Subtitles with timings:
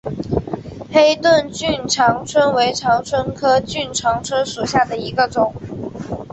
[0.91, 5.53] 黑盾梭长蝽为长蝽科梭长蝽属下的一个种。